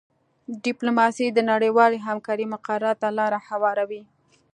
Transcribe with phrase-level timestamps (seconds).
[0.63, 4.01] ډیپلوماسي د نړیوالې همکارۍ مقرراتو ته لاره هواروي